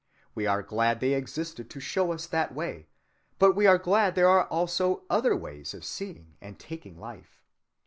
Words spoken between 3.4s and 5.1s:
we are glad there are also